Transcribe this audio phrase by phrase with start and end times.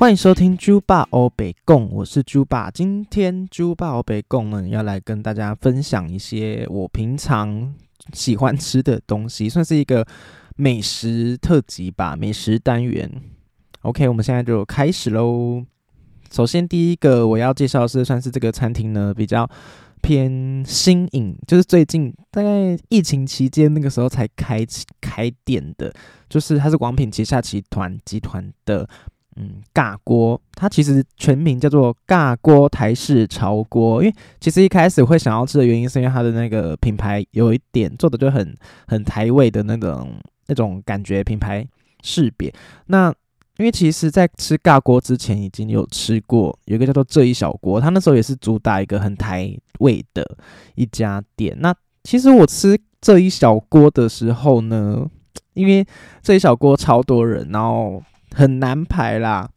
[0.00, 2.70] 欢迎收听猪爸欧北贡，我是猪爸。
[2.70, 7.74] 今天猪爸欧北贡呢，要来跟大家分享一些我平常
[8.14, 10.06] 喜欢吃的东西，算是一个
[10.56, 13.12] 美食特辑吧，美食单元。
[13.82, 15.62] OK，我们现在就开始喽。
[16.30, 19.46] 首先，第一个我要介绍的是，算是这个餐厅呢比较
[20.00, 24.64] 偏新颖，就是最近大概疫情期间那个时候才开
[24.98, 25.92] 开店的，
[26.26, 28.88] 就是它是广品旗下集团集团的。
[29.36, 34.02] 嗯，尬锅，它其实全名叫做尬锅台式炒锅。
[34.02, 38.54] 因为其实一开始会想要吃的原因，是因为它的那个品牌有一点做的就很
[38.88, 40.12] 很台味的那种
[40.48, 41.66] 那种感觉，品牌
[42.02, 42.52] 识别。
[42.86, 43.08] 那
[43.58, 50.36] 因为其实，在吃尬锅之前，已经有吃过有一个叫做这一小锅，它那时候也是主打一个很台味的
[50.74, 51.56] 一家店。
[51.60, 55.08] 那其实我吃这一小锅的时候呢，
[55.54, 55.86] 因为
[56.20, 58.02] 这一小锅超多人，然后。
[58.34, 59.50] 很难排啦，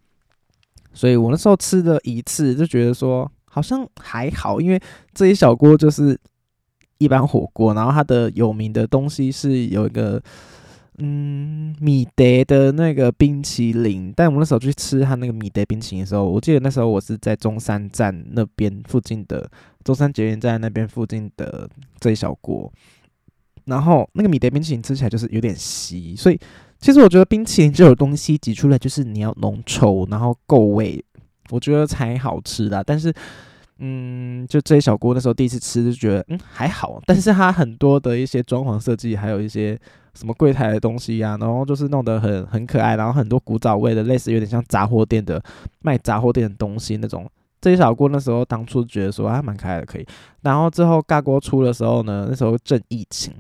[0.94, 4.82] 所以我那时候吃了一次就觉得说好像还好，因为
[5.14, 6.20] 这一小锅就是
[6.98, 10.22] 一般火锅，然后它的有名的东西是有一个
[10.98, 19.48] 嗯米德的那个冰淇淋，但我们那时候去吃它那个米德冰淇淋的时候，我记得那时候我是在中山站那边附近的
[19.84, 22.72] 中山捷运站那边附近的这一小锅，
[23.66, 26.40] 然后那个米德冰淇淋吃起来就是有点稀，所以。
[26.84, 31.02] 其实我觉得冰淇淋这种东西挤出来就是你要浓稠，然后够味，
[31.50, 32.84] 我觉得才好吃的。
[32.84, 33.14] 但是，
[33.78, 39.80] 嗯，就这一小锅那时候第一次吃就觉得嗯还好，但是它很多的一些装潢设计，还有一些
[40.14, 45.42] 什么柜台的东西呀，然后就是弄得很很可爱，然后很多古早味的，类似有点像杂货店的
[45.80, 47.26] 卖杂货店的东西那种。
[47.62, 50.06] 这一小锅那时候当初觉得说还蛮可爱的，可以。
[50.42, 53.34] 然后之后尬锅出的时候呢，那时候正疫情，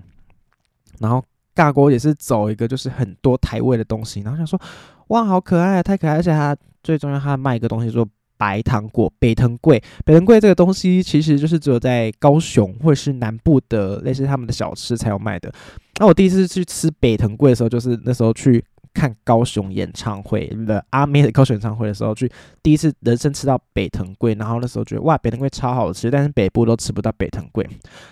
[0.99, 1.21] 然后。
[1.53, 4.59] 大锅也是走一个就是很多台味的东西，然后想说，
[5.07, 6.15] 哇，好可爱啊，太可爱！
[6.15, 15.53] 而且它最重要，它卖一个东西说白糖果，北藤桂，北藤桂这个东西其实就是只有在高雄或者是南部的类似他们的小吃才有卖的。
[15.99, 18.63] 那我第一次去吃北藤桂的时候，就是那时候去。
[18.93, 22.31] 看高雄演唱会的阿妹的高雄演唱会的时候，去
[22.61, 27.67] 第一次人生吃到北藤贵，然后那时候觉得哇，北藤贵超好吃，但是北部都吃不到北藤贵。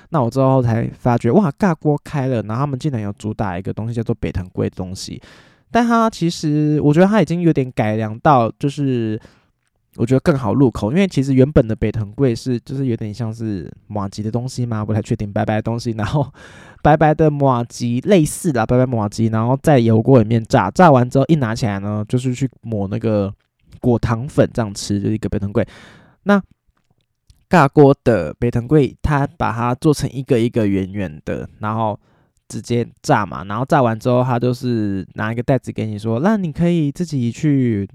[0.10, 5.22] 那我之后才发觉哇，尬锅开了，然后他们竟然有主打一个东西叫做北藤贵的东西，
[5.70, 9.20] 但它其实我觉得它已经有点改良到就是。
[9.98, 16.26] 我觉得更好入口，因为其实原本的北藤贵是就是有点像是马吉的东西嘛，不太确定白白的东西，然后
[16.82, 23.34] 白白的马吉类似的白白马吉，然后在油锅里面炸，炸完之后一拿起来呢，就是去抹那个
[23.80, 25.68] 果糖粉这样吃，就一个北藤贵。
[26.24, 26.42] 那
[27.50, 32.00] 尬锅的北藤贵，它把它做成一个一个圆圆的，然后
[32.48, 37.90] 直接炸嘛，然后炸完之后，它就是拿一个袋子给你说，那你可以自己去。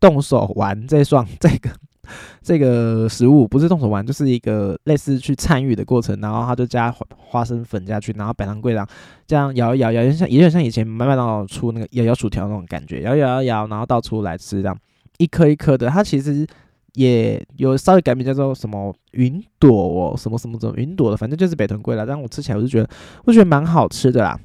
[0.00, 1.68] 动手玩这双这个
[2.42, 6.18] 这个食物不是动手玩，就是一个类似去参与的过程。
[6.20, 8.86] 然后他就加花生粉下去，然后摆上柜上
[9.26, 14.76] 这样摇一摇，摇一像有点像以前麦当劳出那个摇摇薯条那种感觉，摇摇摇摇，然后倒出来吃，这样
[15.18, 15.88] 一颗一颗的。
[15.88, 16.46] 它其实
[16.94, 22.06] 也有稍微改名叫做什么云朵哦，什么什么什么云朵的，反正就是北藤贵了。
[22.06, 22.88] 但我吃起来我就觉得，
[23.24, 24.38] 我觉得蛮好吃的啦。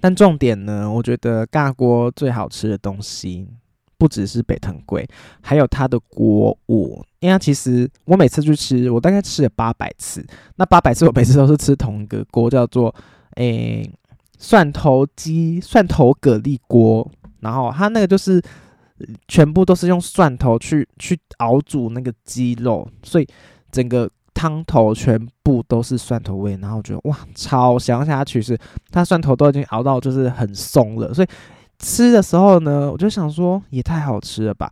[0.00, 3.48] 但重点呢，我觉得尬锅最好吃的东西。
[4.00, 5.06] 不只是北藤贵，
[5.42, 7.04] 还有它的锅物。
[7.18, 10.26] 因为其实我每次去吃，我大概吃了八百次。
[10.56, 12.94] 那八百次我每次都是吃同一个锅，叫做
[13.36, 13.86] 诶
[14.38, 17.06] 蒜头鸡蒜头蛤蜊锅。
[17.40, 18.42] 然后它那个就是
[19.28, 23.28] 全部都是用蒜头去去熬煮那个鸡肉，所以
[23.70, 26.56] 整个汤头全部都是蒜头味。
[26.62, 28.58] 然后觉得哇，超香下去是
[28.90, 31.28] 它蒜头都已经熬到就是很松了，所以。
[31.80, 34.70] 吃的时候呢，我就想说也太好吃了吧！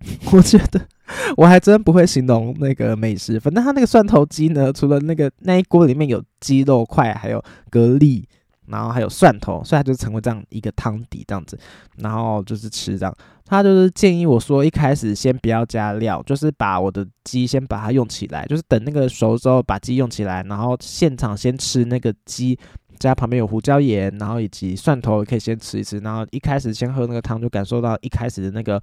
[0.32, 0.80] 我觉得
[1.36, 3.38] 我还真不会形容那个美食。
[3.38, 7.38] 反正它那个蒜头鸡呢，除了那个那一锅里面有鸡肉块，还有
[7.70, 8.24] 蛤蜊，
[8.66, 11.58] 然后还有蒜头，所以它就成为这样一个汤底这样子。
[11.98, 13.14] 然后就是吃这样，
[13.44, 22.58] 他就是建议我说一开始先不要加料，就是把我的鸡先把它用起来，就是等那个熟之后把鸡用起来，然后现场先吃那个鸡。
[23.00, 25.98] 加旁边有胡椒盐，然后以及蒜头也，可以先吃一吃。
[26.00, 28.80] 然后一开始先喝那个汤，就感受到一开始的那个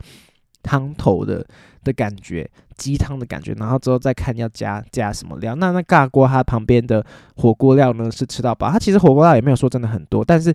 [0.63, 1.45] 汤头的
[1.83, 3.53] 的感觉，鸡汤的感觉。
[3.53, 5.53] 然后之后再看要加加什么料。
[5.55, 7.05] 那那尬锅它旁边的
[7.35, 10.51] 火锅料呢是吃到饱，它其实火锅料也没有说真的很多，但是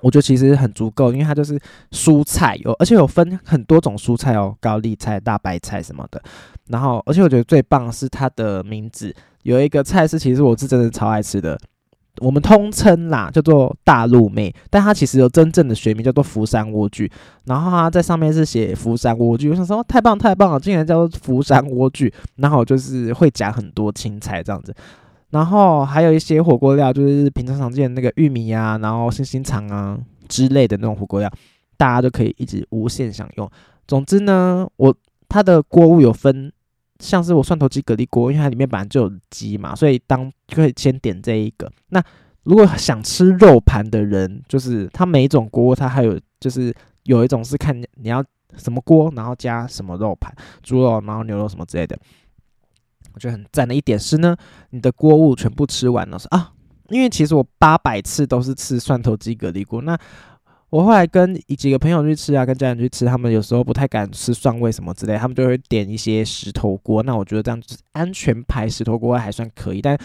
[0.00, 6.22] 我觉得其实很足够，因为它就是蔬菜有，而且有分很多种蔬菜哦，高丽菜、大白菜什么的。
[6.68, 9.12] 然后而且我觉得最棒是它的名字，
[9.42, 11.60] 有一个菜是其实我是真的超爱吃的。
[12.18, 17.10] 我们通称啦，叫做大陆妹，但它其实有真正的学名叫做福山莴苣。
[17.44, 22.12] 然后它在上面是写福山莴苣，我想说太棒太棒了，竟然叫做福山莴苣。
[22.36, 24.74] 然后就是会夹很多青菜这样子，
[25.30, 29.98] 然后还有一些火锅料，就是平常常见的那个玉米啊，然后星星肠啊
[30.28, 31.30] 之类的那种火锅料，
[31.76, 33.50] 大家都可以一直无限享用。
[33.86, 34.94] 总之呢，我
[35.28, 36.52] 它的锅物有分。
[37.00, 41.68] 像是我蒜头鸡蛤蜊锅，因为它里面本来就有鸡嘛，所以当可以先点这一个。
[41.88, 42.00] 那
[42.44, 46.72] 如果想吃肉盘的人，就是它每一种锅它还有就是
[47.04, 48.22] 有一种是看你要
[48.56, 50.32] 什么锅，然后加什么肉盘，
[50.62, 51.98] 猪肉，然后牛肉什么之类的。
[53.14, 54.36] 我觉得很赞的一点是呢，
[54.70, 56.52] 你的锅物全部吃完了是啊，
[56.90, 59.98] 因为其实我八百次都是吃蒜头鸡蛤蜊锅，那。
[60.70, 67.02] 我后来跟几个朋友去吃啊，跟家人去吃，他们有时候不太敢吃蒜味什么之类，他们就会点一些石头锅。
[67.02, 69.98] 那我觉得这样子安全牌石头锅还算可以，但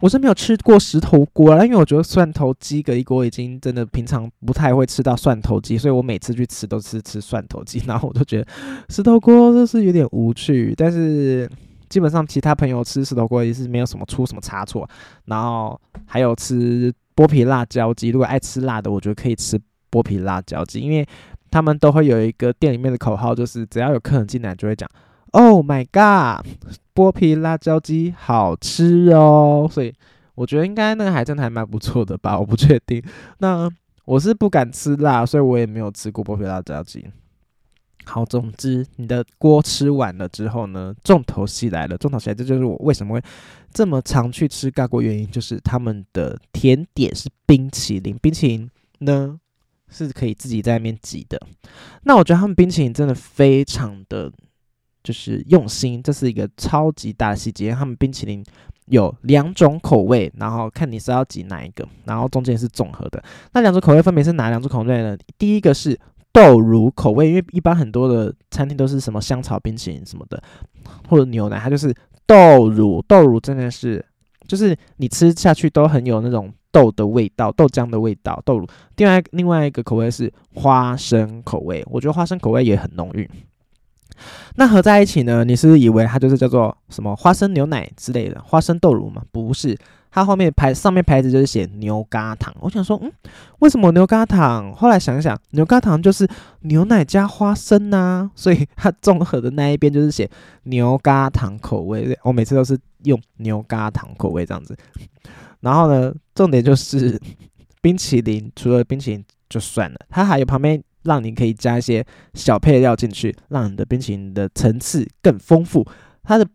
[0.00, 8.46] 我是没有吃过石头锅啦，因为我觉得蒜头鸡隔一锅已经真的平常不太会吃到蒜头鸡，所以我每次去吃都是吃蒜头鸡，然后我都觉得
[8.90, 10.74] 石头锅就是有点无趣。
[10.76, 11.50] 但是
[11.88, 14.86] 基本上其他朋友吃石头锅也是没有什么出什么差错，
[15.24, 19.58] 然后还有吃剥皮辣椒鸡，如果爱吃辣的，我觉得可以吃。
[19.90, 21.06] 剥皮辣椒鸡，因为
[21.50, 24.88] 他们都会有一个店里面的口号，就是只要有客人进来，就会讲
[25.32, 26.46] “Oh my god，
[26.94, 29.68] 剥皮辣椒鸡好吃哦”。
[29.72, 29.94] 所以
[30.34, 33.02] 我觉得应该那个还真的还蛮不错的吧，我不确定。
[33.38, 33.70] 那
[34.04, 37.06] 我是不敢吃辣，所以我也没有吃过剥皮辣椒鸡。
[38.04, 41.96] 好，总之你的锅吃完了之后呢，重头戏来了。
[41.98, 43.22] 重头戏来，这就是我为什么会
[43.72, 48.16] 这么常去吃尬锅原因，就是他们的甜点是冰淇淋。
[48.22, 48.70] 冰淇淋
[49.00, 49.38] 呢？
[49.90, 51.40] 是可以自己在那边挤的，
[52.02, 54.30] 那我觉得他们冰淇淋真的非常的，
[55.02, 57.72] 就是用心，这是一个超级大的细节。
[57.72, 58.44] 他们冰淇淋
[58.86, 63.22] 有两种口味，然后看你是要挤哪一个，然后中间是综合的。
[63.52, 65.16] 那两种口味分别是哪两种口味呢？
[65.38, 65.98] 第一个是
[66.32, 70.42] 豆乳口味，因为一般很多的餐厅都是什么香草冰淇淋什么的，
[71.08, 71.94] 或者牛奶，它就是
[72.26, 73.02] 豆乳。
[73.08, 74.04] 豆乳真的是，
[74.48, 76.52] 就是你吃下去都很有那种。
[76.70, 78.68] 豆的味道，豆浆的味道，豆乳。
[78.96, 83.28] 另外另外一个口味是花生口味，我觉得花生口味也很浓郁。
[84.56, 85.44] 那合在一起呢？
[85.44, 89.22] 你是是以为它就是叫做什么花生牛奶之类的，花生豆乳吗？
[89.32, 89.76] 不是，
[90.10, 92.54] 它后面牌上面牌子就是写牛轧糖。
[92.60, 93.12] 我想说，嗯，
[93.60, 94.72] 为什么牛轧糖？
[94.74, 96.28] 后来想想，牛轧糖就是
[96.60, 100.28] 牛奶加花生呐，所以它综合的那一边就是写
[100.64, 102.18] 牛轧糖口味。
[102.22, 104.76] 我每次都是用牛轧糖口味这样子。
[105.60, 107.20] 然后呢，重点就是
[107.82, 115.86] 冰淇淋，除了冰淇淋就算了，它还有旁边让你可以加一些小配料进去，让你的冰淇淋的层次更丰富。
[116.22, 116.46] 它的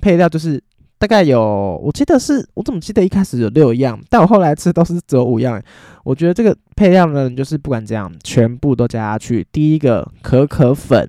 [0.00, 0.62] 配料就是
[0.98, 5.62] 大概有，我记得是我怎么记得一开始有六样，但我后来吃都是只有五样。
[6.02, 9.46] 我觉得这个配料呢，就是不管怎样，全部都加下去。
[9.52, 11.08] 第一个可可粉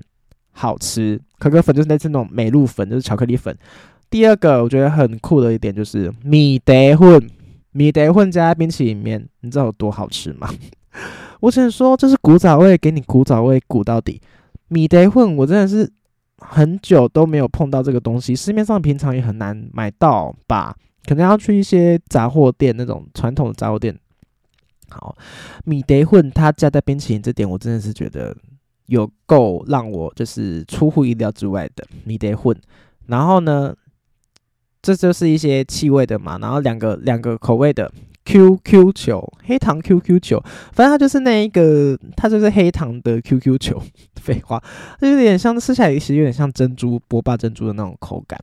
[0.52, 3.58] 好吃，可可粉就是类似那种美露粉，就是巧克力粉。
[4.12, 7.28] 第二个我觉得很酷的一点就是米德混。
[7.72, 10.50] 米德混加在冰淇淋里面，你知道有多好吃吗？
[11.40, 14.22] 我只能说这是古早味，给你古早味古到底。
[14.68, 15.90] 米德混我真的是
[16.40, 20.76] 很久都没有碰到这个东西，市面上平常也很难买到吧？
[21.06, 23.98] 可能要去一些杂货店那种传统的杂货店。
[24.90, 25.16] 好，
[25.66, 28.36] 米德混它加在冰淇淋这点，我真的是觉得
[28.88, 32.56] 有够让我就是出乎意料之外的米德混。
[33.08, 33.76] 然后呢？
[34.82, 37.92] 这就是一些气味的嘛，然后两个两个口味的
[38.30, 40.40] QQ 球，黑糖 QQ 球，
[40.72, 43.82] 反正它就是那一个，它就是黑糖的 QQ 球。
[44.22, 44.62] 废话，
[45.02, 48.40] 就有点像吃起来其实有点像珍珠波霸珍珠的那种口感。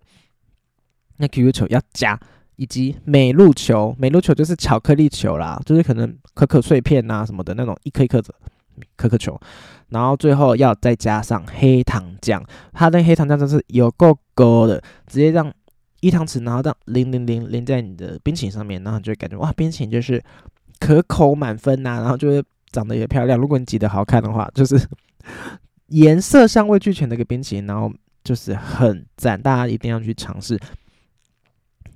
[1.18, 2.18] 那 QQ 球要加，
[2.56, 8.34] 以及美露球，美露球就是巧克力球啦，就是可能可可碎片啊什么的那种一颗一颗的
[8.96, 9.38] 可可球，
[9.90, 15.52] 然后最后要再加上黑糖酱，它那黑糖酱真是有够勾的，直接让。
[16.00, 20.22] 一汤匙，然后这样淋淋淋淋在你的冰淇淋上面，然后你就会感觉哇，冰淇淋就是
[20.78, 23.38] 可口满分呐，然后就是长得也漂亮。
[23.38, 24.78] 如果你挤得好看的话，就是
[25.88, 30.58] 颜色香味俱全的一个冰淇淋，然后就是很赞，大家一定要去尝试。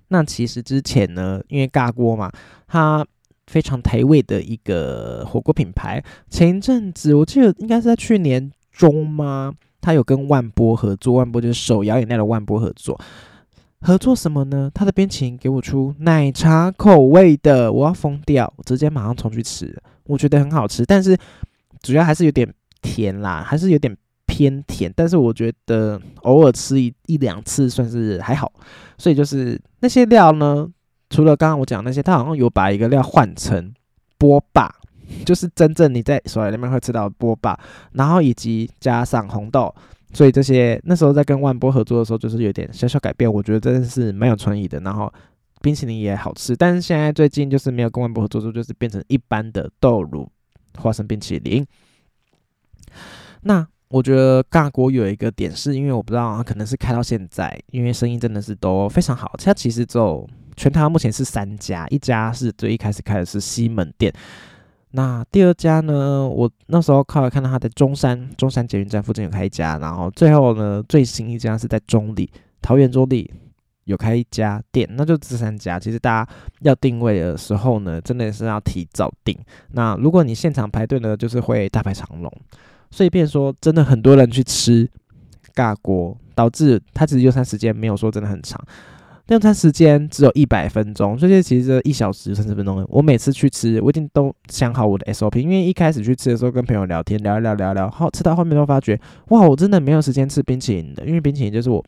[0.08, 2.32] 那其实之前呢，因为尬锅嘛，
[2.66, 3.06] 它
[3.46, 9.52] 非常台味的一个火锅品牌，前一阵子我记得应该是在去年中吗？
[9.80, 13.00] 它有跟万波合作，万波就是手摇饮料的万波合作。
[13.82, 14.70] 合作什么呢？
[14.74, 18.52] 他的冰淇淋给我出奶茶口味的，我要疯掉！
[18.66, 21.16] 直接马上冲去吃，我觉得很好吃，但是
[21.80, 22.46] 主要还是有点
[22.82, 23.96] 甜啦，还是有点
[24.26, 24.92] 偏甜。
[24.94, 28.52] 但是我觉得偶尔吃一一两次算是还好，
[28.98, 30.68] 所以就是那些料呢，
[31.08, 33.72] 除了刚刚我讲那些，它好像有把一个料换成
[34.18, 34.70] 波霸，
[35.24, 37.58] 就是真正你在手里面会吃到波霸，
[37.92, 39.74] 然后以及加上红豆，
[40.12, 44.80] 所以这些那时候在跟万波合作的时候，就是有点小小改变，我觉得真的是蛮有创意的。
[44.80, 45.12] 然后
[45.60, 50.30] 冰淇淋也好吃，但是现在最近就是没有跟万波合作，就是变成一般的豆乳
[50.78, 51.66] 花生冰淇淋。
[53.42, 59.32] 那我觉得尬锅有一个点，是因为我不知道，可能是开到现在，因为生意真的是都非常好。
[59.38, 64.12] 它其实只有全台目前是三家，一家是最一开始开的是西门店，
[64.92, 72.30] 那第二家呢，我那时候靠看到他在中山中山捷运站附近有开一家，然后最后呢，最新一家是在中立
[72.60, 73.32] 桃园中立
[73.84, 75.78] 有开一家店，那就这三家。
[75.78, 79.38] 其实大家要定位的时候呢，真的是要提早定。
[79.72, 82.32] 那如果你现场排队呢，就是会大排长龙。
[82.92, 84.90] 所以，变说真的很多人去吃
[85.54, 88.60] 尬锅，导致它其实用餐时间没有说真的很长，
[89.30, 92.84] 用餐时间只有一百分钟，所以其实一小时三十分钟。
[92.88, 101.84] 我每次去吃，我已经都想好我的 SOP，因为一开始去吃的时候跟朋友聊天，聊一聊，聊聊，后吃到后面都发觉，哇，我真的没有时间吃冰淇淋的，因为冰淇淋就是我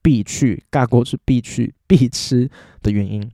[0.00, 2.48] 必去尬锅是必去必吃
[2.82, 3.28] 的原因。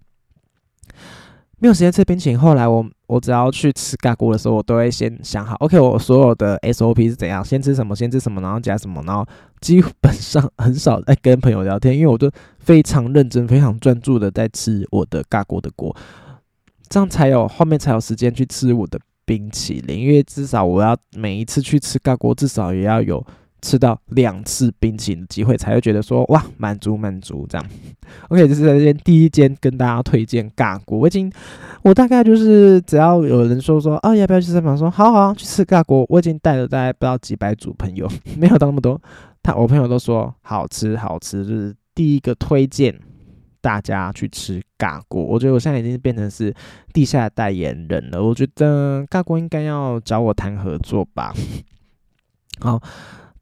[1.59, 2.39] 没有时间吃冰淇淋。
[2.39, 9.27] 后来我我只要去吃尬锅的时候，我都会先想好，OK，我所有的 SOP 是怎样，先吃什么，先吃什么，然后加什么，然后
[9.61, 15.95] 基本上很少在跟朋友聊天，因为我都非常认真、非常专注的在吃我的尬锅的锅，
[16.89, 20.01] 这样才有后面才有时间去吃我的冰淇淋。
[20.01, 23.25] 因为至少我要每一次去吃尬锅，至少也要有。
[23.63, 27.67] 吃到两次冰淇淋的机会，才会觉得说哇满足满足这样。
[28.29, 30.99] OK，这是在这间第一间跟大家推荐尬锅。
[30.99, 31.33] 我已经
[31.83, 36.07] 我大概就是只要有人说说啊要不要去吃饭，说好好去吃尬锅。
[36.09, 38.09] 我已经带了大概不知道几百组朋友，
[38.39, 39.01] 没有到那么多。
[39.43, 42.97] 他我朋友都说好吃好吃，就是第一个推荐
[43.61, 45.23] 大家去吃尬锅。
[45.23, 46.55] 我觉得我现在已经变成是
[46.93, 48.23] 地下代言人了。
[48.23, 51.33] 我觉得尬锅应该要找我谈合作吧。
[52.61, 52.81] 好。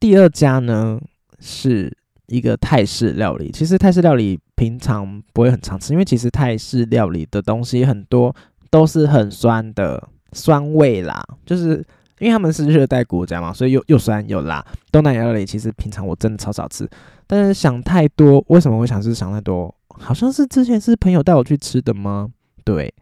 [0.04, 1.00] 第二家呢
[1.40, 1.90] 是
[2.26, 8.36] 一个泰式料理，其实泰式料理平常不会很常吃，因为其实泰式料理的东西很多
[8.68, 11.82] 都是很酸的酸味啦，就是
[12.18, 14.62] 因为他们是热带国家嘛，所以又又酸又辣。
[14.92, 16.86] 东南亚料理其实平常我真的超少吃，
[17.26, 19.74] 但是想太多，为什么会想吃想太多？
[19.88, 22.28] 好像是之前是朋友带我去吃的吗？
[22.62, 22.92] 对。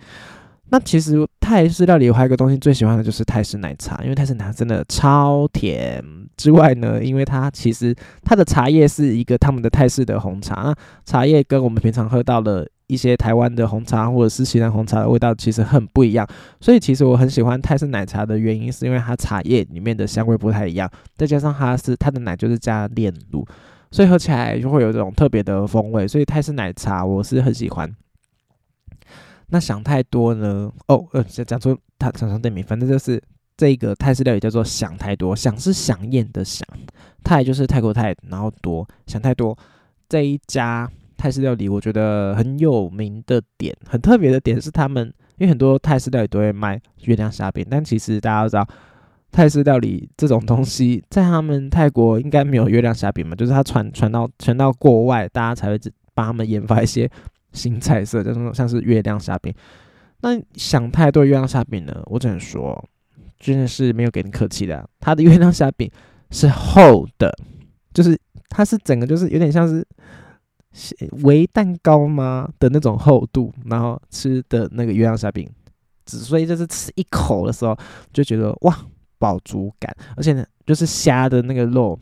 [0.68, 6.02] 那其实泰式料理还有一个东西最喜欢的就是泰式奶茶，因为泰式奶茶真的超甜。
[6.36, 16.26] 之外呢，因为它其实它的茶叶是一个他们的泰式的红茶，那茶叶跟我们平常喝到的一些台湾的红茶或者是西南红茶的味道其实很不一样。
[16.60, 23.44] 所以其实我很喜欢泰式奶茶的原因，是因为它茶叶里面的香味不太一样，再加上它是它的奶就是加炼乳，
[23.90, 26.08] 所以喝起来就会有这种特别的风味。
[26.08, 27.92] 所以泰式奶茶我是很喜欢。
[29.52, 30.72] 那想太多呢？
[30.88, 33.22] 哦，呃，讲出他厂商店名，反正就是
[33.54, 36.66] 这个泰式料理叫做想太多，想是想念的想，
[37.22, 39.56] 泰就是泰国泰，然后多想太多。
[40.08, 45.06] 这一家泰式料理，我觉得很有名的点，很特别的点是他们，
[45.36, 48.66] 因为很多泰式料理都会卖月亮虾饼，但其实大家都知道，
[49.30, 55.78] 泰式料理这种东西在他们泰国应该没有月亮虾饼嘛，就是它传传到传到国外，大家才会
[56.14, 57.10] 帮他们研发一些。
[57.52, 59.52] 新菜色，就那种像是月亮虾饼。
[60.20, 62.02] 那想太多月亮虾饼呢？
[62.06, 62.88] 我只能说，
[63.38, 64.88] 真的是没有给你客气的。
[65.00, 65.90] 它的月亮虾饼
[66.30, 67.36] 是厚的，
[67.92, 68.18] 就是
[68.48, 69.84] 它是整个就是有点像是
[71.24, 75.48] 微蛋糕吗的那种厚度，然后吃的那个月亮虾饼，
[76.06, 77.76] 只所以就是吃一口的时候
[78.12, 78.78] 就觉得哇，
[79.18, 81.98] 饱足感，而且呢，就是虾的那个肉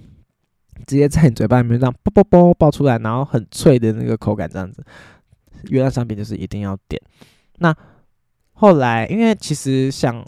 [0.87, 4.85] 直接在你嘴巴里面这样啵啵啵爆出来，然后很脆的那个口感这样子。
[5.69, 7.00] 月亮商品就是一定要点。
[7.59, 7.75] 那
[8.52, 10.25] 后来，因为其实像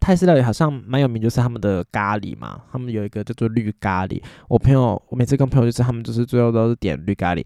[0.00, 4.22] 泰式料理好像蛮有名，就是他们的咖喱嘛，他们有一个叫做绿咖喱。
[4.48, 7.44] 我朋友，我每次跟朋友就是他们就是最后都是点绿咖喱。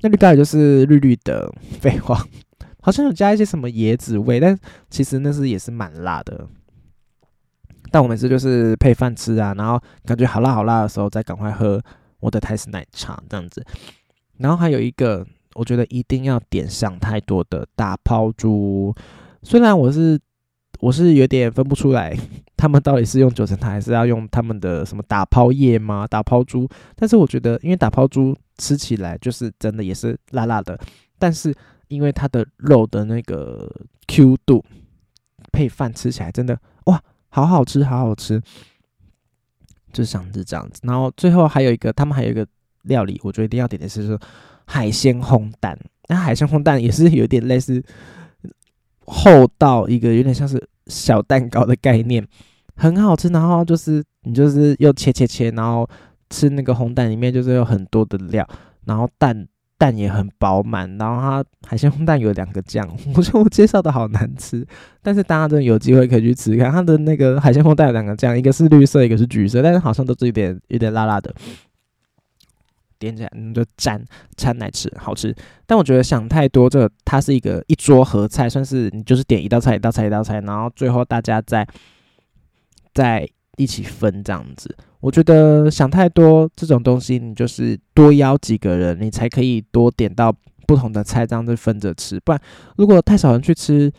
[0.00, 2.22] 那绿咖喱就是绿绿的， 废话，
[2.80, 4.58] 好像有加一些什么椰子味，但
[4.88, 6.46] 其实那是也是蛮辣的。
[7.90, 11.82] 但我每次就是配饭吃啊，然后感觉好辣好辣的时候，再赶快喝
[12.20, 13.64] 我的泰式奶茶这样子。
[14.38, 15.26] 然后还有一个。
[15.54, 18.94] 我觉得一定要点上太多的打抛猪，
[19.42, 20.18] 虽然我是
[20.78, 22.16] 我是有点分不出来，
[22.56, 26.06] 他们到底是用九层塔还是要用他们的什么打抛叶吗？
[26.06, 30.78] 打抛猪，但是我觉得，因为打抛猪吃起来就是真的也是辣辣的，
[31.18, 31.54] 但是
[31.88, 33.70] 因为它的肉的那个
[34.06, 34.64] Q 度，
[35.52, 38.40] 配饭吃起来真的哇，好好吃，好好吃，
[39.92, 40.80] 就像是这样子。
[40.84, 42.46] 然后最后还有一个，他们还有一个
[42.82, 44.18] 料理，我觉得一定要点的是说。
[44.72, 45.76] 海鲜烘蛋，
[46.08, 47.82] 那海鲜烘蛋也是有点类似
[49.04, 52.24] 厚到一个有点像是小蛋糕的概念，
[52.76, 53.26] 很好吃。
[53.30, 55.88] 然后就是你就是又切切切，然后
[56.28, 58.48] 吃那个烘蛋里面就是有很多的料，
[58.84, 60.88] 然后蛋蛋也很饱满。
[60.98, 64.64] 然后它海鲜烘蛋有两个酱， 我觉得我介绍的好难吃，
[65.02, 66.70] 但是大家真的有机会可以去吃看。
[66.70, 71.34] 它的那个海鲜烘蛋有两个酱，一个是绿色，一个是橘色，但是好像都是有点有点辣辣的。
[73.00, 73.98] 点起来你就蘸
[74.36, 75.34] 掺来吃，好吃。
[75.66, 81.66] 但我觉得想太多，这它是一个一桌合菜，算是你就是点一道菜一道菜一道菜，然后最后大家再
[82.94, 83.26] 再
[83.56, 84.76] 一起分这样子。
[85.00, 90.30] 我觉得想太多这种东西，你就是多邀几个人，你才可以多点到
[90.66, 92.20] 不同的菜，这样子分着吃。
[92.20, 92.40] 不然
[92.76, 93.90] 如果太少人去吃，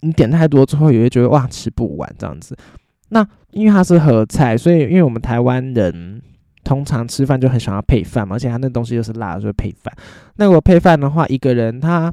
[0.00, 2.56] 你点太多之后也会觉得哇吃不完这样子。
[3.10, 6.20] 那因为它是合菜，所以因为我们台湾人。
[6.66, 9.94] 通常吃饭就很喜欢配饭嘛，而且他那东西又是辣，所以配饭。
[10.34, 12.12] 那我配饭的话，一个人他，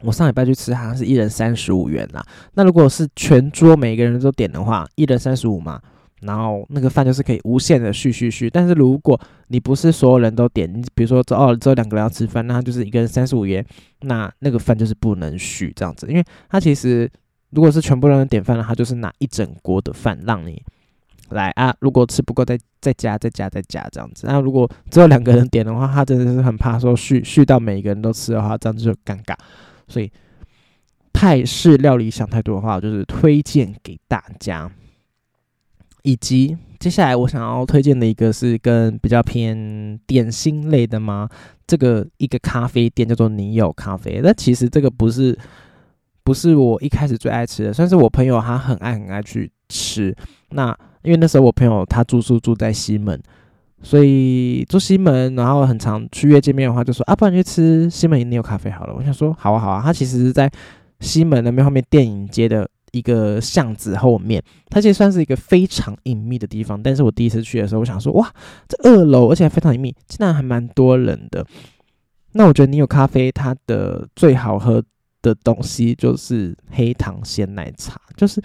[0.00, 2.24] 我上礼拜去吃，好像是一人三十五元啦。
[2.54, 5.78] 那如果是全桌每个人都点的话，一人三十五嘛，
[6.22, 8.48] 然后那个饭就是可以无限的续续续。
[8.48, 13.62] 但是如果你不是所有人都点，你比如说哦只有两个人要吃饭，那就是一个人三十五元，
[14.00, 17.06] 那那个饭就是不能续这样子，因为他其实
[17.50, 20.62] 如果是全部人点饭的话，就是拿一整锅的饭让你。
[21.30, 21.74] 来啊！
[21.80, 24.26] 如果吃不够，再再加，再加，再加这样子。
[24.26, 29.34] 那如果只有两个人点的话，他真的是很怕说续续到每一个人都吃的话，这样子就尴尬。
[29.86, 30.10] 所以
[31.12, 34.70] 泰式料理想太多的话，就是推荐给大家。
[36.02, 41.28] 以及接下来我想要推荐的一个是跟比较偏点心类的吗？
[41.66, 44.20] 这个一个咖啡店叫做你有咖啡。
[44.22, 45.36] 那其实这个不是
[46.22, 50.16] 不是我一开始最爱吃的，算是我朋友他很爱很爱去吃。
[50.50, 53.20] 那因为那时候我朋友他住宿住在西门，
[53.82, 58.94] 所以住西门，然后很常去约见面的话，就说啊，不然去吃西门你有咖啡好了。
[58.94, 60.50] 我想说好啊好啊，他其实是在
[61.00, 66.82] 西门那边后面电影街的一个巷子后面，它其实算是一个非常隐秘的地方。
[66.82, 68.28] 但是我第一次去的时候，我想说哇，
[68.66, 71.46] 这二楼而且还非常隐秘，竟然还蛮多人的。
[72.32, 74.82] 那我觉得你有咖啡，它的最好喝
[75.22, 78.42] 的东西就是黑糖鲜奶茶，就是。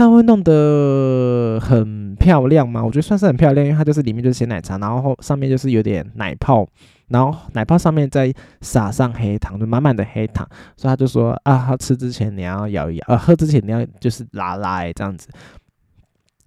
[0.00, 2.82] 它会弄得很漂亮吗？
[2.82, 6.66] 我觉得算是很漂亮，因为它就是里面就是鲜奶茶，然后上面就是有点奶泡，
[7.08, 8.32] 然后奶泡上面再
[8.62, 10.48] 撒上黑糖，就满满的黑糖。
[10.74, 15.28] 所以他就说啊，他吃之前你要咬一咬，呃，喝之前你要就是拉拉这样子。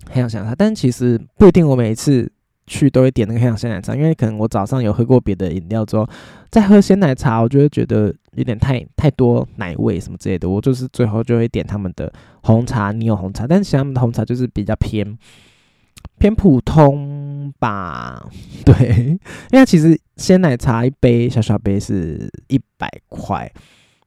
[0.10, 2.32] 很想想它，但其实不一定，我每一次。
[2.66, 6.08] 去都会点那个黑糖鲜奶茶，因为可能我早上有喝过别的饮料之后，
[6.50, 10.50] 再喝鲜奶茶，我就会觉得有点太太多奶味什么之类的。
[10.50, 12.12] 我就是最后就会点他们的
[12.44, 15.18] 红茶，你有红茶，但是他们的红茶就是比较偏
[16.18, 18.30] 偏普通吧。
[18.66, 19.18] 对，
[19.52, 23.52] 因为其实鲜奶茶一杯小小杯是一百块，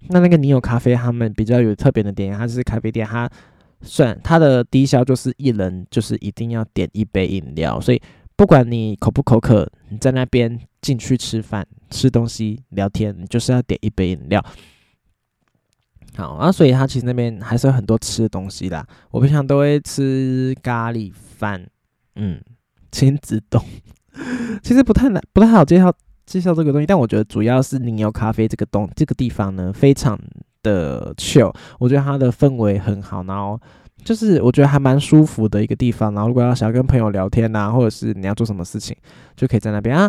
[0.09, 3.29] 那那个你有咖啡，他们比较有特别的点，它是咖啡店，它
[3.83, 8.01] 算它的低消就是一人就是一定要点一杯饮料，所以。
[8.37, 14.45] 不管你口不口渴，你在那边进去吃饭、吃东西、聊天，你就是要点一杯饮料。
[16.17, 18.87] 好啊，所以他其实那边还是有很多吃的东西啦。
[19.11, 21.67] 我平常都会吃咖喱饭，
[22.17, 22.39] 嗯，
[22.93, 23.65] 亲子冻，
[24.63, 25.91] 其实不太难，不太好介绍
[26.27, 26.87] 介绍这个东西。
[26.87, 30.19] 但我觉得主要是你有咖啡这个东这个地方呢，非常
[30.63, 33.59] 的 chill，我觉得它的氛围很好，然后。
[34.07, 38.97] 就是我觉得还蛮舒服的一个地方，然后如果要想要跟朋友聊天呐，或者是你要做什么事情，
[39.37, 40.09] 就可以在那边啊。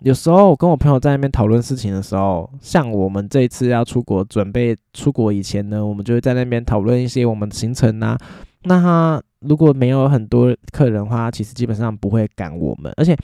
[0.00, 8.16] 有时候我跟我朋友在那边讨论事情的时候，像我们这一次要出国，准备出国以前呢，我们就会在那边讨论一些我们的行程呐。
[8.62, 12.90] 那他如果没有很多客人的话，其实基本上不会赶我们。
[12.96, 13.14] 而且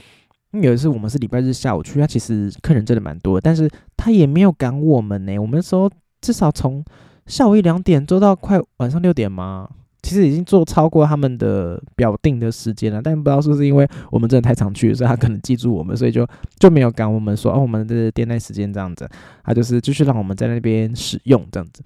[0.52, 5.38] 有一次我们是礼拜日下午去，他其实客人真的蛮多，但是他也没有赶我们呢。
[5.38, 6.84] 我们那时候至少从
[7.24, 9.66] 下午一两点做到快晚上六点嘛？
[10.02, 16.26] 其实已经做超过他们的表定的时间了，但不知道是不是因为我们真的太常去，所以他可能记住我们，所以就
[16.58, 19.08] 就没有赶我们说哦，我们的店内时间这样子，
[19.44, 21.82] 他就是继续让我们在那边使用这样子。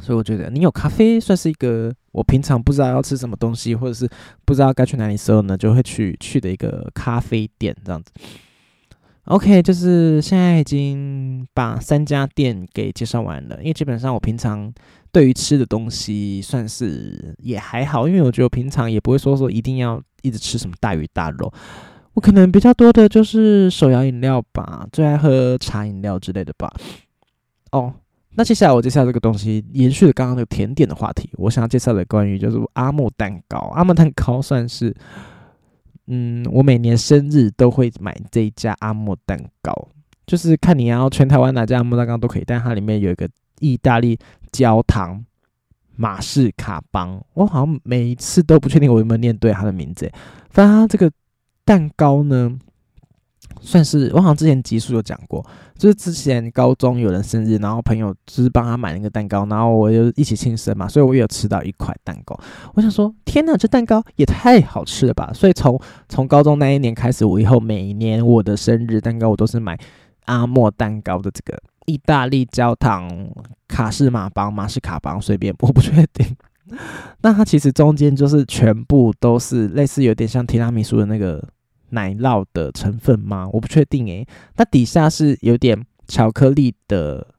[0.00, 4.08] 所以我觉得你有咖啡算是一个我平常不知道要吃什么东西，或者是
[4.44, 8.12] 不知道该去哪里时候呢，就会去去的一个咖啡店这样子。
[9.24, 14.72] OK，就是现在已经把三家店给介绍完了，因为基本上我平常。
[15.12, 21.52] 对于吃的东西算是也还好，因为我觉得平常也不会说说一定要一直吃什么大鱼大肉，
[22.14, 26.72] 我可能比较多的就是手摇饮料吧，最爱喝茶饮料之类的吧。
[27.72, 27.92] 哦，
[28.36, 33.58] 那接下来我介绍这个东西，延续了刚刚那个甜点的话题，我想要介绍的关于就是阿莫蛋糕。
[33.74, 34.94] 阿莫蛋糕算是，
[36.06, 39.88] 嗯，我每年生日都会买这一家阿莫蛋糕。
[40.26, 43.28] 就是看你要全台湾哪家阿莫蛋糕都可以，但它里面有一个
[43.62, 44.18] 意大利
[44.50, 45.24] 焦糖
[45.96, 50.10] 马士卡邦，我好像每一次都不确定我有没有念对它的名字。
[50.50, 51.10] 反正它这个
[51.64, 52.58] 蛋糕呢。
[53.60, 55.44] 算是我好像之前集数有讲过，
[55.76, 62.36] 就是之前高中有人生日，然后朋友就是帮他买那个蛋糕，然后我就一起庆生嘛，所以我有吃到一块蛋糕。
[62.74, 65.30] 我想说，天哪，这蛋糕也太好吃了吧！
[65.34, 69.78] 所以从从高中那一年开始，我以后每一年我的生日蛋糕，我都是买
[70.24, 73.28] 阿莫蛋糕的这个意大利焦糖
[73.68, 76.36] 卡士马邦、马士卡邦，随便我不确定。
[77.22, 81.46] 那它其实中间就是全部都是类似有点像提拉米苏的那个。
[81.94, 83.46] 奶酪的成分吗？
[83.52, 84.26] 我不确定诶。
[84.56, 87.34] 那底下是有点巧克力的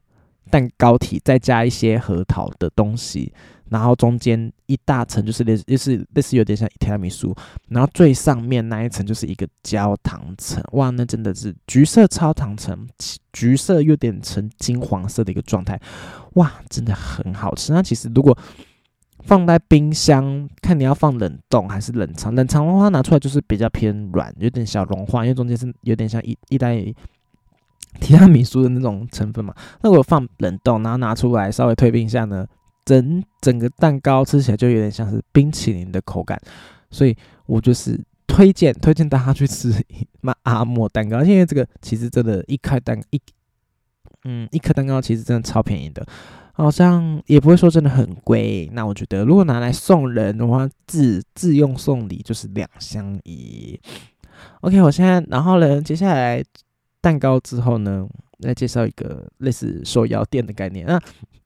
[0.52, 3.34] 蛋糕体，再加一些核桃的东西，
[3.70, 7.36] 然后中间一大层就是类就是类似有点像提拉米苏，
[7.70, 10.64] 然后最上面那一层就是一个焦糖层。
[10.74, 12.88] 哇，那真的是橘色超糖层，
[13.32, 15.80] 橘色有点呈金黄色的一个状态。
[16.34, 17.74] 哇，真的很好吃。
[17.74, 18.38] 那其实如果
[19.26, 22.36] 放在冰箱，看你要放冷冻还是冷藏。
[22.36, 26.84] 冷藏的话拿出来就是比较偏软，有点小融化，因为中间是有点像一一袋
[28.02, 29.56] 提拉米苏的那种成分嘛。
[29.82, 32.46] 那我放冷冻，然后拿出来稍微退冰一下呢，
[32.86, 36.40] 整整个蛋糕吃起来就有点像是冰淇淋的口感。
[36.92, 37.16] 所以
[37.46, 39.74] 我就是推荐推荐大家去吃
[40.22, 43.20] 那阿莫蛋糕，因为这个其实真的，一颗蛋一
[44.26, 46.06] 嗯一颗蛋糕其实真的超便宜的。
[46.56, 53.80] 好像也不会说真的很贵，那我觉得如果拿来送人的话，自自用送礼就是两相宜。
[54.62, 56.44] OK，我现在然后呢，接下来
[57.02, 60.86] 蛋糕之后呢，来介绍一个类似手摇店的概念。
[60.86, 61.02] 那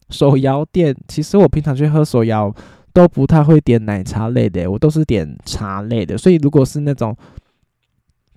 [0.10, 2.54] 手摇店其实我平常去喝手摇
[2.94, 6.18] 都不太会点奶茶类的，我都是点茶类的。
[6.18, 7.16] 所以如果是那种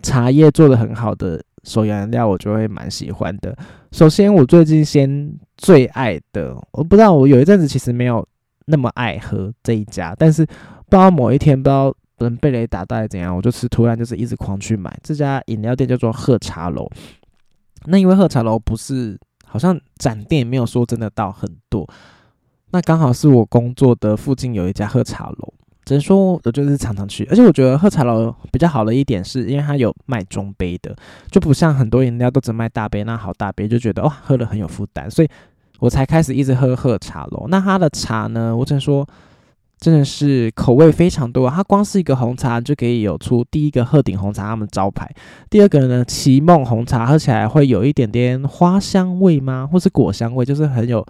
[0.02, 1.42] 茶叶做的很好的。
[1.62, 3.54] 手摇饮料我就会蛮喜欢的。
[3.92, 8.26] 首先，我最近先最爱的，我不知道我有一阵子其实没有
[8.64, 10.52] 那么爱喝这一家，但是不
[10.92, 16.88] 知道某一天不知道人被雷打到怎样，我就是突然就是一直狂去买这家饮料店叫做喝茶楼。
[17.85, 21.86] 那因为喝茶楼不是好像展店也没有说真的到很多，
[22.70, 25.52] 那刚好是我工作的附近有一家喝茶楼。
[25.84, 30.94] 只能说，我就是常常去，而且我觉得喝茶楼比较好的一点，是因为它有卖中杯的，
[31.32, 35.28] 就不像很多饮料都只卖大杯，那好大杯就觉得哇，喝了很有负担，所以
[35.80, 37.46] 我才开始一直喝喝茶楼。
[37.48, 39.04] 那它的茶呢，我只能说
[39.80, 45.10] 真的是口味非常多，它光是一个红茶就可以有出第一个鹤顶红茶他们招牌，
[45.48, 51.04] 第二个呢，奇梦红茶喝起来会有一点点花香味吗，或是果香味，就是很有，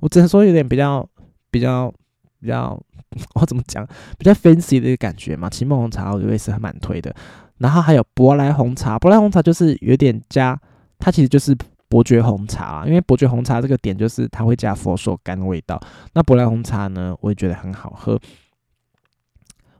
[0.00, 1.06] 我只能说有点比较
[1.50, 1.92] 比较
[2.40, 2.80] 比较。
[3.34, 3.86] 我怎么讲？
[4.18, 5.48] 比较 fancy 的一个感觉嘛。
[5.48, 7.14] 奇梦红茶我觉得是还蛮推的。
[7.56, 10.58] 然后还有伯莱红茶，伯莱红茶就是有点加，
[10.98, 11.56] 它其实就是
[11.88, 12.84] 伯爵红茶。
[12.86, 15.80] 因为伯爵红茶这个点就是它会加佛手柑的味道。
[16.14, 18.18] 那伯莱红茶呢，我也觉得很好喝。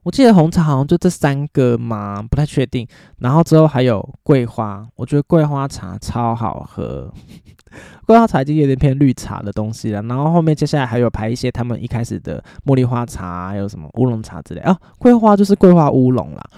[0.02, 2.86] 我记得红茶好像就这三个嘛，不太确定。
[3.18, 7.12] 然后之后还有桂花，我觉得桂花茶超好喝。
[8.06, 10.00] 桂花茶已经有点偏绿茶的东西了。
[10.02, 14.78] 然后后面接下来还有排一些他们一开始的茉莉花茶，还有什么乌龙茶之类啊。
[14.98, 16.50] 桂花就是桂花乌龙啦，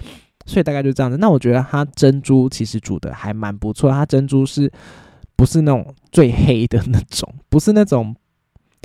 [0.45, 1.17] 所以大概就这样子。
[1.17, 4.71] 那我觉得它珍珠其实煮的还蛮不错，它珍珠是
[5.39, 7.33] 不是那种最黑的那种？
[7.47, 8.13] 不是那种。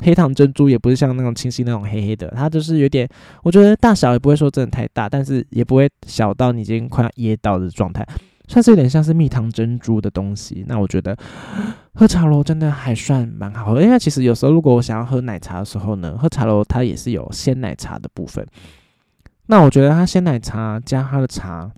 [0.03, 3.09] 黑糖珍珠也不是像那种清晰那种黑黑的，它就是有点，
[3.45, 8.05] 我觉得大小也不会说真的太大，但是也不会小到你已经快要噎到的状态，
[8.49, 10.65] 算是有点像是蜜糖珍珠的东西。
[10.67, 11.17] 那我觉得
[11.95, 18.45] 喝茶楼真的还算蛮好喝，因为其实有时候如果我想要喝奶茶的时候呢，喝茶楼它也是有鲜奶茶的部分。
[19.47, 21.71] 那我觉得它鲜奶茶加它的茶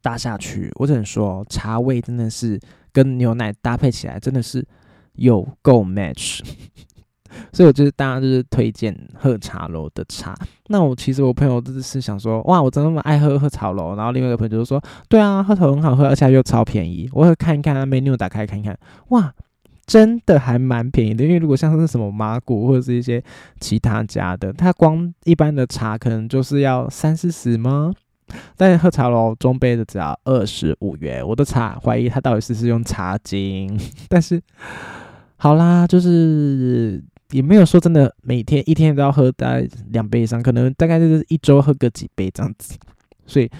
[0.00, 2.58] 搭下去，我只能说茶味真的是
[2.92, 4.66] 跟牛奶搭配起来真的是
[5.14, 6.40] 有够 match。
[7.52, 10.34] 所以，我就是大家就是推荐喝茶楼的茶。
[10.68, 13.94] 那我其实我朋友就是想说，哇，我真的那么爱喝喝茶楼。
[13.94, 17.08] 然后另外一个朋友就说，对啊，喝茶很好喝，而且又超便宜。
[17.12, 18.76] 我会看一看 menu，打开看一看，
[19.10, 19.32] 哇，
[19.86, 21.22] 真的还蛮便宜的。
[21.22, 23.22] 因为如果像是什么麻古或者是一些
[23.60, 27.92] 其他家的，它光一般的茶可能就是要三四十吗？
[28.56, 31.26] 但是喝茶楼中杯的只要二十五元。
[31.26, 34.42] 我的茶怀疑它到底是不是用茶精， 但是
[35.36, 37.02] 好啦，就是。
[37.32, 42.74] 也没有说真的，每天一天都要喝大概两杯以上，可能大概就是一周喝个几杯这样子，
[43.26, 43.50] 所以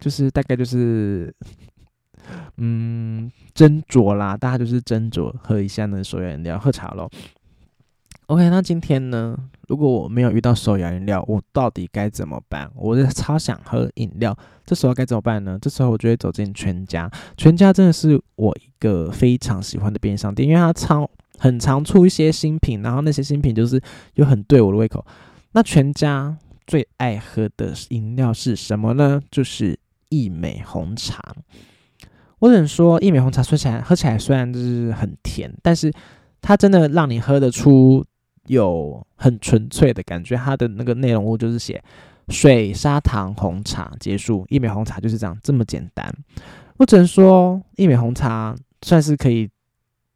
[0.00, 1.30] 就是大概就是，
[2.56, 7.10] 嗯，斟酌啦，大家就是斟酌喝一下那手摇饮料，喝茶咯。
[8.26, 9.36] OK，那今天呢，
[9.68, 12.70] 如果我没有遇到手摇饮料，我到底该怎么办？
[12.74, 15.58] 我是超想喝饮料，这时候该怎么办呢？
[15.62, 23.80] 这时候我就会走进全家，全家真的是我一个非常喜欢的便利商店，因为它常很常出一些新品，然后那些新品就是
[24.14, 25.02] 又很对我的胃口。
[25.52, 29.22] 那全家最爱喝的饮料是什么呢？
[29.30, 29.78] 就是
[30.10, 31.34] 一美红茶。
[32.40, 35.90] 我只能说，一美红茶说起来喝起来虽然就是很甜，但是
[36.48, 38.02] 它真的让你喝得出。
[38.46, 41.84] 有很纯粹的感觉，它的那个内容物就是写
[42.30, 44.46] 水、砂糖、红茶，结束。
[44.48, 46.10] 益美红茶就是这样，这么简单。
[46.78, 49.50] 我只能说，益美红茶算是可以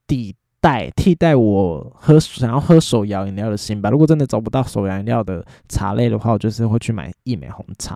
[0.06, 3.90] 替代替代我喝想要喝手摇饮料的心吧。
[3.90, 7.94] 如果真的找不到手摇饮料的茶类的话，我就是会去买益美红茶。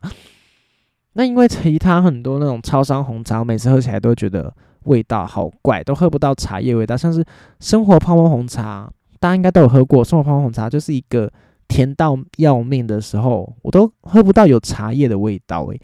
[1.14, 4.55] 那因为其他很多那种超商红茶，我每次喝起来都觉得
[4.87, 7.25] 味道好怪，都喝不到茶叶味道，像是
[7.61, 8.90] 生活泡沫红茶。
[9.18, 11.33] 大家应该都有喝过生活泡沫红茶，就是一个
[11.68, 15.81] 甜到要命的时候，我都喝不到有茶叶的味道诶。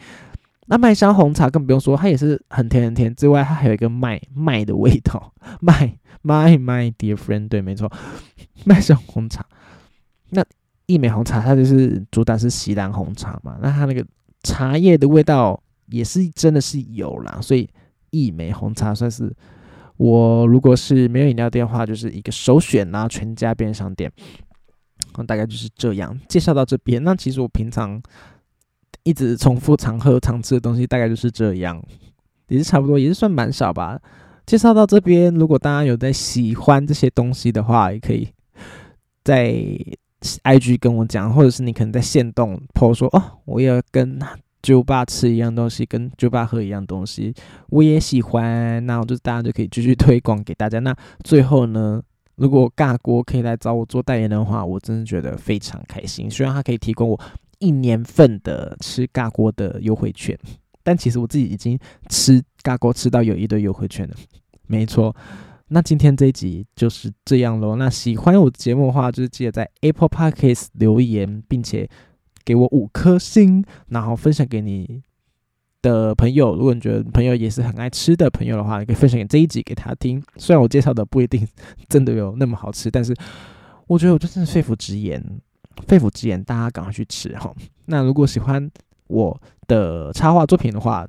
[0.67, 7.91] 那麦香红茶更不用说，它也是很甜很甜，之外它还有一个麦麦的味道， 麦麦麦 dear friend，对，没错，
[8.65, 9.45] 麦香红茶。
[10.31, 10.45] 那
[10.87, 14.07] 益美红茶它就是主打是锡兰红茶嘛，那它那个
[14.43, 17.69] 茶叶的味道也是真的是有啦，所以
[18.12, 19.35] 一枚红茶算是。
[19.98, 24.11] 我如果是没有饮料店的话，就是一个首选啦，全家便利商店。
[25.27, 27.05] 大概就是这样介绍到这边。
[27.05, 28.03] 那其实我平常
[29.05, 31.81] 一直重复常喝常吃的东西，大概就是这样，
[32.48, 34.01] 也是差不多，也是算蛮少吧。
[34.44, 38.27] 介绍到这边，如果大家有在喜欢这些东西的话，也可以
[39.22, 39.55] 在
[40.42, 44.18] IG 跟我讲，或者是你可能在线动 po 说哦，我要跟。
[44.62, 47.35] 酒吧吃一样东西，跟酒吧喝一样东西，
[47.70, 48.85] 我也喜欢。
[48.87, 50.79] 那我就大家就可以继续推广给大家。
[50.79, 50.94] 那
[51.25, 52.01] 最后呢，
[52.37, 56.31] 如果尬锅可以来找我做代言的话，我真的觉得非常开心。
[56.31, 57.20] 虽然他可以提供我
[57.59, 60.38] 一年份的吃尬锅的优惠券，
[60.85, 61.77] 但其实我自己已经
[62.09, 64.14] 吃尬锅吃到有一堆优惠券了。
[64.68, 65.14] 没错，
[65.68, 67.75] 那今天这一集就是这样喽。
[67.75, 71.90] 那喜欢我节目的话，就是记得在 Apple Podcast 留言，并且。
[72.45, 75.03] 给我五颗星，然后分享给你
[75.81, 76.55] 的朋友。
[76.55, 80.23] 如果你觉得朋友也是很爱吃的朋友的话，你可以分享给这一集给他听。
[80.37, 81.47] 虽然我介绍的不一定
[81.89, 83.15] 真的有那么好吃，但是
[83.87, 85.23] 我觉得我真是肺腑之言，
[85.87, 87.55] 肺腑之言，大家赶快去吃哈。
[87.87, 88.71] 那如果喜欢
[89.09, 91.07] 我的插画作品的话，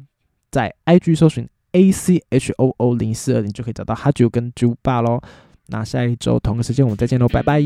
[0.52, 5.19] 在 IG 搜寻 A C H O O 零四二零就可以找到哈九跟猪爸喽。
[5.67, 7.62] 那下一周同个时间我们再见喽，拜拜。